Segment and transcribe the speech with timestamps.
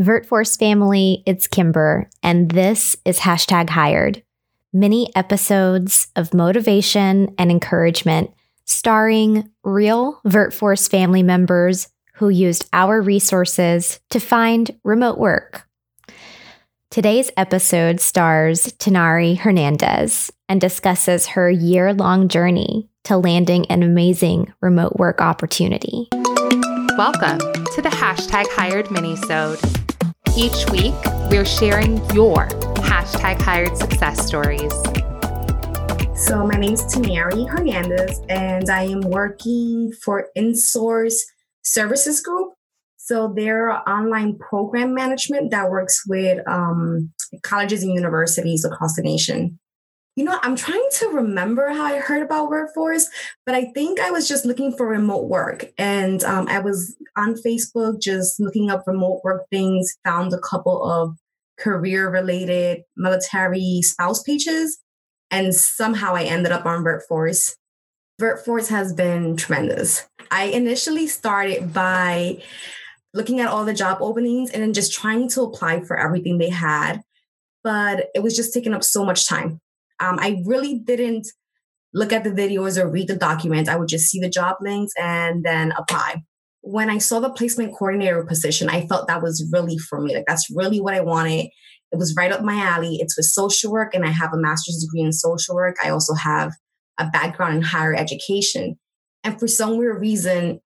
[0.00, 4.22] VirtForce family, it's Kimber, and this is hashtag hired.
[4.72, 8.30] Many episodes of motivation and encouragement
[8.64, 15.68] starring real VirtForce family members who used our resources to find remote work.
[16.90, 24.50] Today's episode stars Tanari Hernandez and discusses her year long journey to landing an amazing
[24.62, 26.08] remote work opportunity.
[26.96, 29.79] Welcome to the hashtag hired minisode
[30.40, 30.94] each week,
[31.30, 32.48] we're sharing your
[32.88, 34.72] hashtag hired success stories.
[36.14, 41.16] So, my name is Tanari Hernandez, and I am working for InSource
[41.60, 42.54] Services Group.
[42.96, 47.12] So, they're an online program management that works with um,
[47.42, 49.58] colleges and universities across the nation.
[50.20, 53.06] You know, I'm trying to remember how I heard about VirtForce,
[53.46, 55.72] but I think I was just looking for remote work.
[55.78, 60.84] And um, I was on Facebook just looking up remote work things, found a couple
[60.84, 61.16] of
[61.58, 64.78] career related military spouse pages.
[65.30, 67.54] And somehow I ended up on VirtForce.
[68.20, 70.06] VirtForce has been tremendous.
[70.30, 72.42] I initially started by
[73.14, 76.50] looking at all the job openings and then just trying to apply for everything they
[76.50, 77.00] had.
[77.64, 79.62] But it was just taking up so much time.
[80.00, 81.28] Um, I really didn't
[81.92, 83.68] look at the videos or read the documents.
[83.68, 86.22] I would just see the job links and then apply.
[86.62, 90.14] When I saw the placement coordinator position, I felt that was really for me.
[90.14, 91.48] Like that's really what I wanted.
[91.92, 92.96] It was right up my alley.
[93.00, 95.76] It's with social work, and I have a master's degree in social work.
[95.82, 96.52] I also have
[96.98, 98.78] a background in higher education.
[99.24, 100.60] And for some weird reason,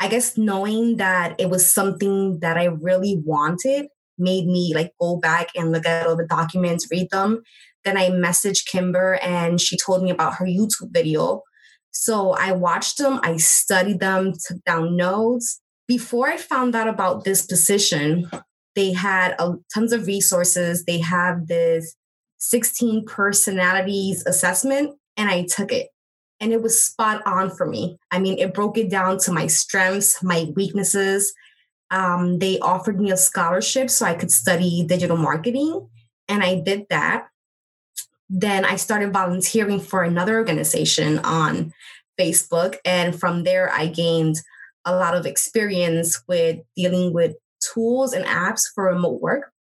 [0.00, 3.86] I guess knowing that it was something that I really wanted
[4.18, 7.42] made me like go back and look at all the documents, read them,
[7.84, 11.42] then I messaged Kimber and she told me about her YouTube video.
[11.90, 15.60] So I watched them, I studied them, took down notes.
[15.86, 18.30] Before I found out about this position,
[18.76, 20.84] they had a, tons of resources.
[20.84, 21.96] They have this
[22.38, 25.88] 16 personalities assessment, and I took it.
[26.40, 27.98] And it was spot on for me.
[28.12, 31.32] I mean, it broke it down to my strengths, my weaknesses.
[31.90, 35.88] Um, they offered me a scholarship so I could study digital marketing,
[36.28, 37.28] and I did that
[38.28, 41.72] then I started volunteering for another organization on
[42.20, 42.76] Facebook.
[42.84, 44.36] And from there, I gained
[44.84, 49.52] a lot of experience with dealing with tools and apps for remote work.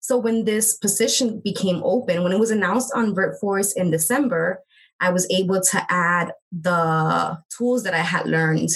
[0.00, 4.60] So when this position became open, when it was announced on VirtForce in December,
[5.00, 8.70] I was able to add the tools that I had learned,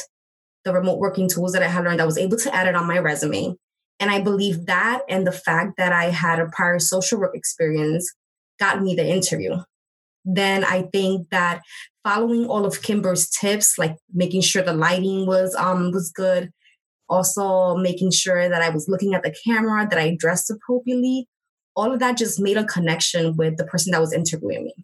[0.64, 2.00] the remote working tools that I had learned.
[2.00, 3.56] I was able to add it on my resume.
[3.98, 8.12] And I believe that and the fact that I had a prior social work experience
[8.58, 9.56] got me the interview.
[10.24, 11.62] Then I think that
[12.04, 16.50] following all of Kimber's tips, like making sure the lighting was um was good,
[17.08, 21.28] also making sure that I was looking at the camera, that I dressed appropriately,
[21.74, 24.74] all of that just made a connection with the person that was interviewing me.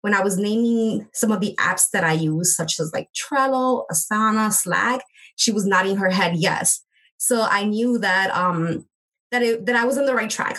[0.00, 3.84] When I was naming some of the apps that I use, such as like Trello,
[3.90, 5.00] Asana, Slack,
[5.36, 6.82] she was nodding her head yes.
[7.18, 8.86] So I knew that um
[9.32, 10.58] that it, that I was on the right track.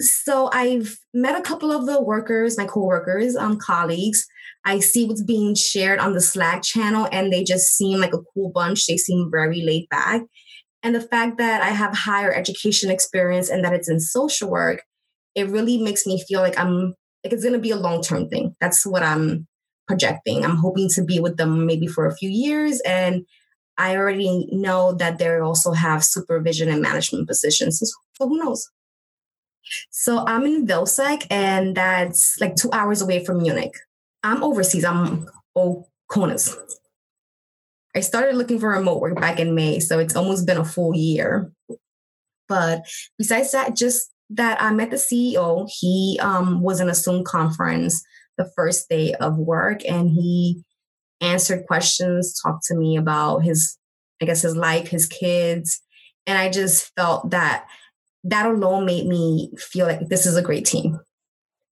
[0.00, 4.24] So I've met a couple of the workers, my coworkers, um, colleagues.
[4.64, 8.22] I see what's being shared on the Slack channel, and they just seem like a
[8.34, 8.86] cool bunch.
[8.86, 10.22] They seem very laid back.
[10.82, 14.82] And the fact that I have higher education experience and that it's in social work,
[15.34, 16.94] it really makes me feel like I'm
[17.24, 18.54] like it's gonna be a long term thing.
[18.60, 19.46] That's what I'm
[19.88, 20.44] projecting.
[20.44, 22.80] I'm hoping to be with them maybe for a few years.
[22.86, 23.24] And
[23.76, 27.80] I already know that they also have supervision and management positions.
[27.80, 28.68] So who knows?
[29.90, 33.74] So I'm in Vilseck, and that's like two hours away from Munich.
[34.22, 34.84] I'm overseas.
[34.84, 36.56] I'm OCONUS.
[37.94, 40.94] I started looking for remote work back in May, so it's almost been a full
[40.94, 41.50] year.
[42.48, 42.86] But
[43.18, 45.68] besides that, just that I met the CEO.
[45.70, 48.02] He um, was in a Zoom conference
[48.36, 50.62] the first day of work, and he
[51.20, 53.76] answered questions, talked to me about his,
[54.22, 55.80] I guess, his life, his kids,
[56.26, 57.66] and I just felt that
[58.30, 61.00] that alone made me feel like this is a great team.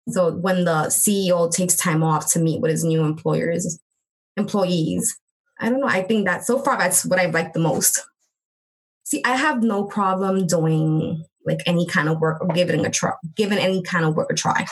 [0.09, 3.79] So when the CEO takes time off to meet with his new employers,
[4.35, 5.17] employees,
[5.59, 5.87] I don't know.
[5.87, 8.01] I think that so far that's what I've liked the most.
[9.03, 13.13] See, I have no problem doing like any kind of work or giving a try,
[13.35, 14.65] giving any kind of work a try.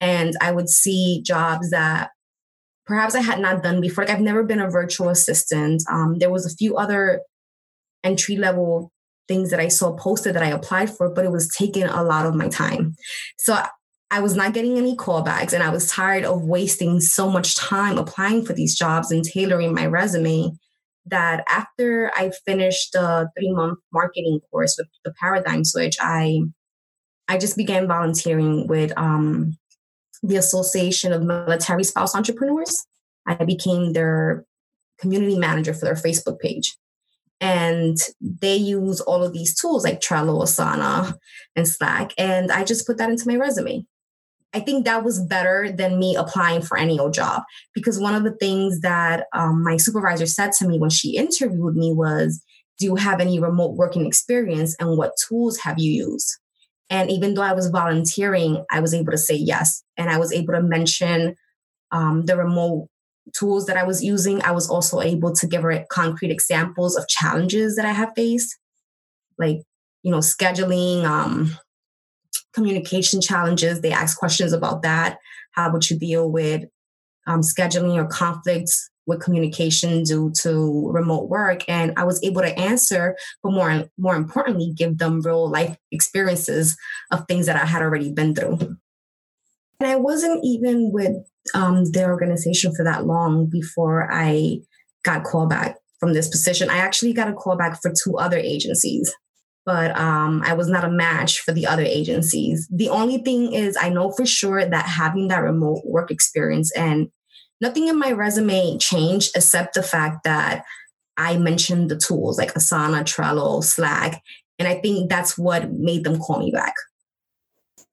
[0.00, 2.10] And I would see jobs that
[2.84, 4.04] perhaps I had not done before.
[4.04, 5.82] Like I've never been a virtual assistant.
[5.90, 7.20] Um, there was a few other
[8.04, 8.92] entry level
[9.28, 12.26] things that I saw posted that I applied for, but it was taking a lot
[12.26, 12.94] of my time.
[13.38, 13.58] So
[14.10, 17.98] I was not getting any callbacks and I was tired of wasting so much time
[17.98, 20.52] applying for these jobs and tailoring my resume
[21.06, 26.42] that after I finished the three month marketing course with the paradigm switch, I
[27.28, 29.56] I just began volunteering with um,
[30.22, 32.86] the Association of Military Spouse Entrepreneurs.
[33.26, 34.44] I became their
[35.00, 36.76] community manager for their Facebook page.
[37.40, 41.14] And they use all of these tools like Trello, Asana,
[41.54, 42.12] and Slack.
[42.16, 43.84] And I just put that into my resume.
[44.54, 47.42] I think that was better than me applying for any old job
[47.74, 51.76] because one of the things that um, my supervisor said to me when she interviewed
[51.76, 52.42] me was,
[52.78, 56.38] Do you have any remote working experience and what tools have you used?
[56.88, 59.82] And even though I was volunteering, I was able to say yes.
[59.96, 61.34] And I was able to mention
[61.90, 62.88] um, the remote
[63.34, 64.42] tools that I was using.
[64.42, 68.56] I was also able to give her concrete examples of challenges that I have faced,
[69.38, 69.58] like,
[70.02, 71.50] you know, scheduling, um,
[72.52, 73.80] communication challenges.
[73.80, 75.18] They ask questions about that.
[75.52, 76.64] How would you deal with
[77.26, 81.64] um, scheduling or conflicts with communication due to remote work?
[81.68, 86.76] And I was able to answer, but more more importantly, give them real life experiences
[87.10, 88.76] of things that I had already been through.
[89.80, 91.16] And I wasn't even with
[91.54, 94.58] um, their organization for that long before I
[95.04, 96.70] got called back from this position.
[96.70, 99.14] I actually got a call back for two other agencies
[99.66, 102.68] but um, I was not a match for the other agencies.
[102.72, 107.08] The only thing is, I know for sure that having that remote work experience and
[107.60, 110.62] nothing in my resume changed except the fact that
[111.16, 114.22] I mentioned the tools like Asana, Trello, Slack.
[114.60, 116.74] And I think that's what made them call me back.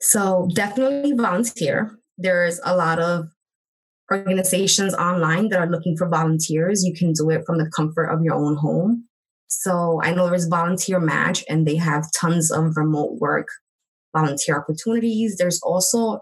[0.04, 1.98] So definitely volunteer.
[2.18, 3.30] There's a lot of
[4.12, 6.84] organizations online that are looking for volunteers.
[6.84, 9.08] You can do it from the comfort of your own home.
[9.48, 13.48] So I know there's Volunteer Match, and they have tons of remote work
[14.16, 15.38] volunteer opportunities.
[15.38, 16.20] There's also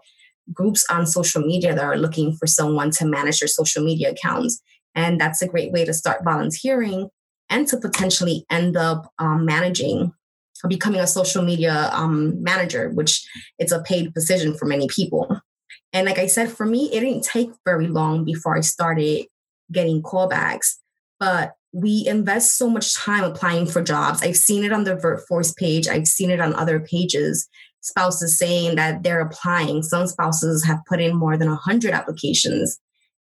[0.53, 4.61] groups on social media that are looking for someone to manage their social media accounts.
[4.93, 7.09] And that's a great way to start volunteering
[7.49, 10.13] and to potentially end up um, managing
[10.67, 13.25] becoming a social media um, manager, which
[13.59, 15.41] it's a paid position for many people.
[15.93, 19.25] And like I said, for me, it didn't take very long before I started
[19.71, 20.75] getting callbacks.
[21.19, 24.21] But we invest so much time applying for jobs.
[24.21, 27.47] I've seen it on the VirtForce page, I've seen it on other pages.
[27.83, 29.81] Spouses saying that they're applying.
[29.81, 32.79] Some spouses have put in more than 100 applications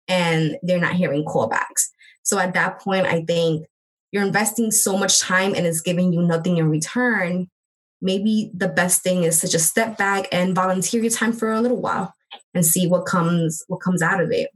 [0.09, 1.87] and they're not hearing callbacks.
[2.23, 3.65] So at that point, I think
[4.11, 7.47] you're investing so much time and it's giving you nothing in return.
[8.01, 11.61] Maybe the best thing is to just step back and volunteer your time for a
[11.61, 12.13] little while
[12.53, 14.49] and see what comes what comes out of it.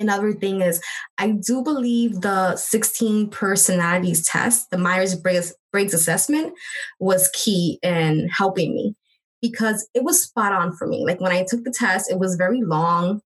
[0.00, 0.82] Another thing is,
[1.18, 5.54] I do believe the 16 personalities test, the Myers Briggs
[5.94, 6.52] assessment,
[6.98, 8.96] was key in helping me
[9.40, 11.04] because it was spot on for me.
[11.06, 13.20] Like when I took the test, it was very long,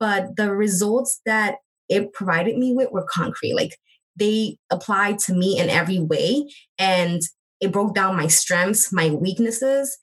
[0.00, 1.56] but the results that
[1.88, 3.54] it provided me with were concrete.
[3.54, 3.76] Like
[4.16, 6.48] they applied to me in every way
[6.78, 7.20] and
[7.60, 9.98] it broke down my strengths, my weaknesses.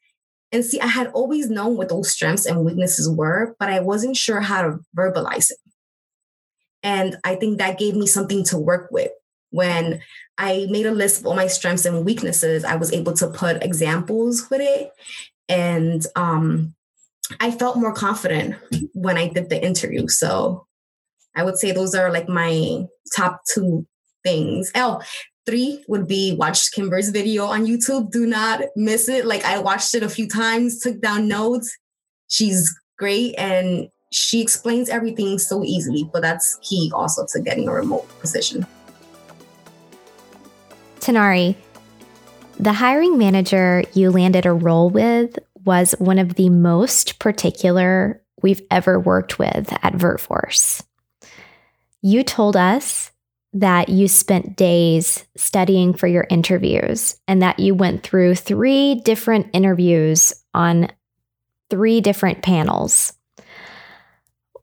[0.52, 4.18] And see, I had always known what those strengths and weaknesses were, but I wasn't
[4.18, 5.58] sure how to verbalize it.
[6.82, 9.12] And I think that gave me something to work with.
[9.52, 10.02] When
[10.38, 13.64] I made a list of all my strengths and weaknesses, I was able to put
[13.64, 14.92] examples with it.
[15.50, 16.74] And um,
[17.40, 18.56] I felt more confident
[18.94, 20.08] when I did the interview.
[20.08, 20.68] So
[21.36, 22.86] I would say those are like my
[23.16, 23.86] top two
[24.24, 24.72] things.
[24.76, 25.02] Oh,
[25.46, 28.12] three would be watch Kimber's video on YouTube.
[28.12, 29.26] Do not miss it.
[29.26, 31.76] Like I watched it a few times, took down notes.
[32.28, 37.74] She's great and she explains everything so easily, but that's key also to getting a
[37.74, 38.66] remote position.
[41.00, 41.56] Tanari,
[42.60, 48.62] the hiring manager you landed a role with was one of the most particular we've
[48.72, 50.84] ever worked with at VirtForce.
[52.02, 53.12] You told us
[53.54, 59.48] that you spent days studying for your interviews and that you went through three different
[59.54, 60.90] interviews on
[61.70, 63.14] three different panels.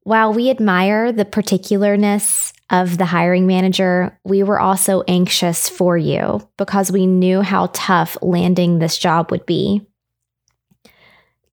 [0.03, 6.49] While we admire the particularness of the hiring manager, we were also anxious for you
[6.57, 9.85] because we knew how tough landing this job would be.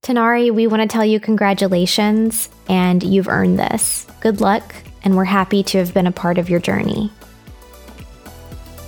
[0.02, 4.06] Tanari, we want to tell you congratulations and you've earned this.
[4.20, 7.10] Good luck, and we're happy to have been a part of your journey.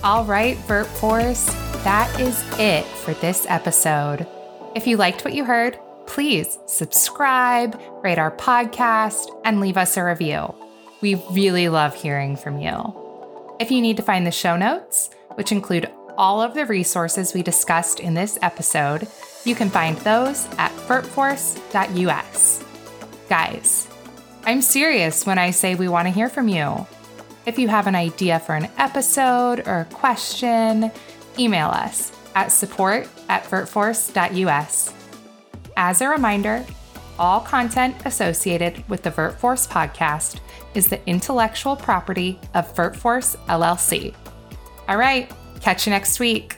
[0.03, 1.47] All right, VirtForce,
[1.83, 4.27] that is it for this episode.
[4.75, 10.03] If you liked what you heard, please subscribe, rate our podcast, and leave us a
[10.03, 10.53] review.
[11.01, 13.57] We really love hearing from you.
[13.59, 17.41] If you need to find the show notes, which include all of the resources we
[17.41, 19.07] discussed in this episode,
[19.45, 22.63] you can find those at virtforce.us.
[23.29, 23.87] Guys,
[24.45, 26.85] I'm serious when I say we want to hear from you.
[27.47, 30.91] If you have an idea for an episode or a question,
[31.39, 34.93] email us at support at virtforce.us.
[35.77, 36.65] As a reminder,
[37.17, 40.41] all content associated with the VirtForce podcast
[40.75, 44.13] is the intellectual property of VirtForce LLC.
[44.89, 46.56] All right, catch you next week.